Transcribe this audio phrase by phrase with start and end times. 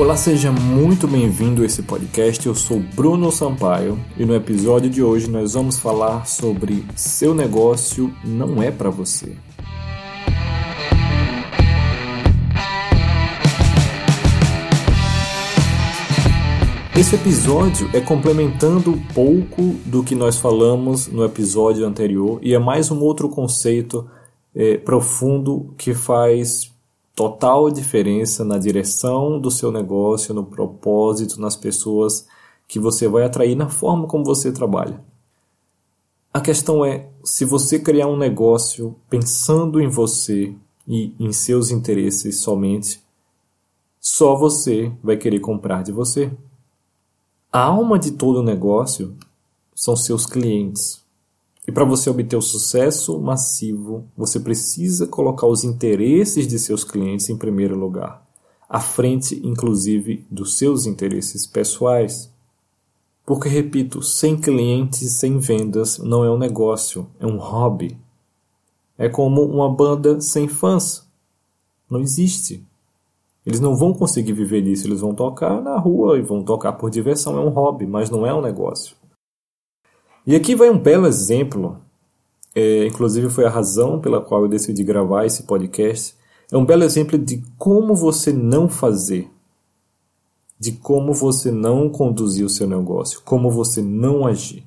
[0.00, 2.46] Olá, seja muito bem-vindo a esse podcast.
[2.46, 8.10] Eu sou Bruno Sampaio e no episódio de hoje nós vamos falar sobre seu negócio
[8.24, 9.36] não é para você.
[16.98, 22.58] Esse episódio é complementando um pouco do que nós falamos no episódio anterior e é
[22.58, 24.08] mais um outro conceito
[24.54, 26.69] é, profundo que faz
[27.20, 32.26] total diferença na direção do seu negócio, no propósito, nas pessoas
[32.66, 35.04] que você vai atrair, na forma como você trabalha.
[36.32, 40.54] A questão é: se você criar um negócio pensando em você
[40.88, 43.02] e em seus interesses somente,
[44.00, 46.32] só você vai querer comprar de você.
[47.52, 49.14] A alma de todo negócio
[49.74, 51.04] são seus clientes.
[51.66, 57.28] E para você obter o sucesso massivo, você precisa colocar os interesses de seus clientes
[57.28, 58.26] em primeiro lugar,
[58.68, 62.32] à frente, inclusive, dos seus interesses pessoais.
[63.26, 67.96] Porque, repito, sem clientes, sem vendas, não é um negócio, é um hobby.
[68.96, 71.06] É como uma banda sem fãs.
[71.88, 72.64] Não existe.
[73.44, 76.90] Eles não vão conseguir viver disso, eles vão tocar na rua e vão tocar por
[76.90, 78.99] diversão, é um hobby, mas não é um negócio.
[80.30, 81.78] E aqui vai um belo exemplo,
[82.54, 86.14] é, inclusive foi a razão pela qual eu decidi gravar esse podcast.
[86.52, 89.28] É um belo exemplo de como você não fazer,
[90.56, 94.64] de como você não conduzir o seu negócio, como você não agir.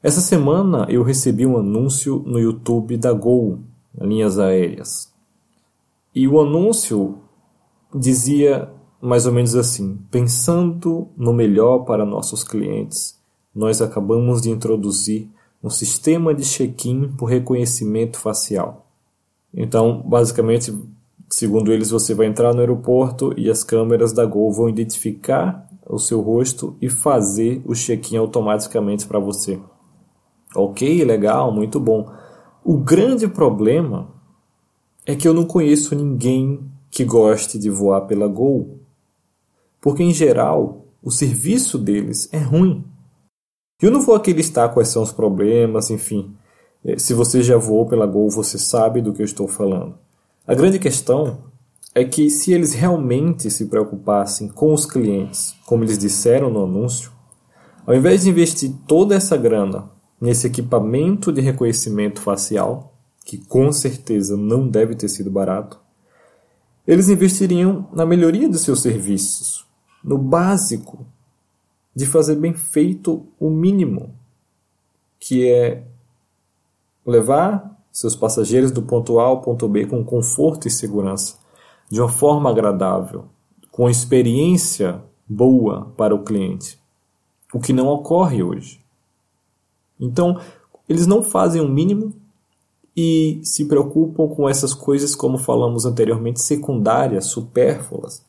[0.00, 3.58] Essa semana eu recebi um anúncio no YouTube da Gol,
[4.00, 5.12] linhas aéreas.
[6.14, 7.18] E o anúncio
[7.92, 13.20] dizia mais ou menos assim: pensando no melhor para nossos clientes,
[13.54, 15.28] nós acabamos de introduzir
[15.62, 18.86] um sistema de check-in por reconhecimento facial.
[19.54, 20.74] Então, basicamente,
[21.28, 25.98] segundo eles, você vai entrar no aeroporto e as câmeras da Gol vão identificar o
[25.98, 29.60] seu rosto e fazer o check-in automaticamente para você.
[30.54, 32.10] Ok, legal, muito bom.
[32.64, 34.08] O grande problema
[35.04, 36.60] é que eu não conheço ninguém
[36.90, 38.78] que goste de voar pela Gol.
[39.80, 42.84] Porque, em geral, o serviço deles é ruim.
[43.82, 46.36] Eu não vou aqui listar quais são os problemas, enfim.
[46.84, 49.96] Eh, se você já voou pela Gol, você sabe do que eu estou falando.
[50.46, 51.38] A grande questão
[51.92, 57.10] é que se eles realmente se preocupassem com os clientes, como eles disseram no anúncio,
[57.84, 59.90] ao invés de investir toda essa grana
[60.20, 62.94] nesse equipamento de reconhecimento facial,
[63.24, 65.80] que com certeza não deve ter sido barato,
[66.86, 69.66] eles investiriam na melhoria de seus serviços,
[70.04, 71.04] no básico,
[71.94, 74.14] de fazer bem feito o mínimo,
[75.20, 75.84] que é
[77.04, 81.38] levar seus passageiros do ponto A ao ponto B com conforto e segurança,
[81.90, 83.26] de uma forma agradável,
[83.70, 86.78] com experiência boa para o cliente,
[87.52, 88.80] o que não ocorre hoje.
[90.00, 90.40] Então,
[90.88, 92.14] eles não fazem o mínimo
[92.96, 98.24] e se preocupam com essas coisas, como falamos anteriormente, secundárias, supérfluas.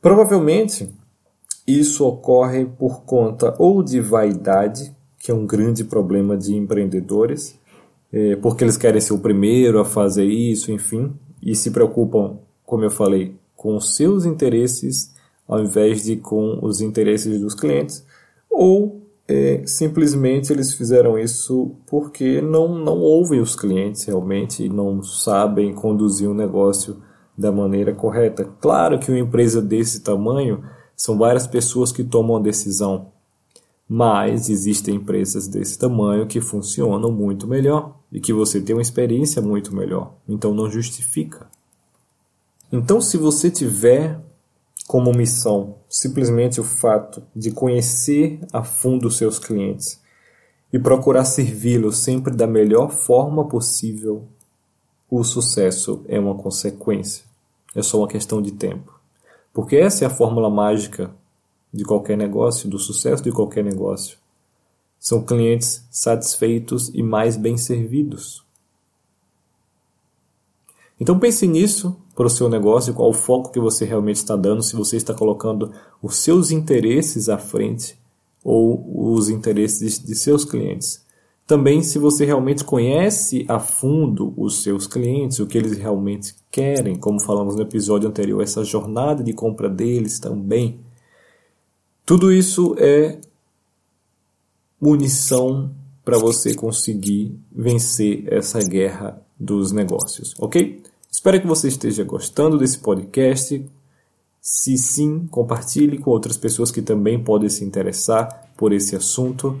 [0.00, 0.92] Provavelmente
[1.66, 7.58] isso ocorre por conta ou de vaidade, que é um grande problema de empreendedores,
[8.12, 12.84] é, porque eles querem ser o primeiro a fazer isso, enfim, e se preocupam, como
[12.84, 15.14] eu falei, com os seus interesses
[15.46, 18.04] ao invés de com os interesses dos clientes,
[18.50, 25.72] ou é, simplesmente eles fizeram isso porque não, não ouvem os clientes realmente não sabem
[25.72, 26.98] conduzir o um negócio
[27.36, 28.44] da maneira correta.
[28.60, 30.62] Claro que uma empresa desse tamanho
[30.96, 33.12] são várias pessoas que tomam a decisão,
[33.88, 39.42] mas existem empresas desse tamanho que funcionam muito melhor e que você tem uma experiência
[39.42, 41.48] muito melhor, então não justifica.
[42.72, 44.20] Então, se você tiver
[44.86, 50.00] como missão simplesmente o fato de conhecer a fundo os seus clientes
[50.72, 54.26] e procurar servi-los sempre da melhor forma possível,
[55.08, 57.24] o sucesso é uma consequência.
[57.74, 58.93] É só uma questão de tempo.
[59.54, 61.14] Porque essa é a fórmula mágica
[61.72, 64.18] de qualquer negócio, do sucesso de qualquer negócio.
[64.98, 68.44] São clientes satisfeitos e mais bem servidos.
[70.98, 74.62] Então pense nisso para o seu negócio, qual o foco que você realmente está dando,
[74.62, 75.72] se você está colocando
[76.02, 77.98] os seus interesses à frente
[78.42, 81.03] ou os interesses de seus clientes.
[81.46, 86.96] Também se você realmente conhece a fundo os seus clientes, o que eles realmente querem,
[86.96, 90.80] como falamos no episódio anterior, essa jornada de compra deles também.
[92.06, 93.18] Tudo isso é
[94.80, 95.70] munição
[96.04, 100.82] para você conseguir vencer essa guerra dos negócios, ok?
[101.10, 103.64] Espero que você esteja gostando desse podcast.
[104.40, 109.58] Se sim, compartilhe com outras pessoas que também podem se interessar por esse assunto.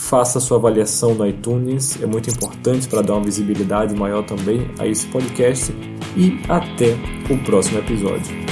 [0.00, 4.86] Faça sua avaliação no iTunes, é muito importante para dar uma visibilidade maior também a
[4.86, 5.72] esse podcast.
[6.16, 6.96] E até
[7.32, 8.49] o próximo episódio.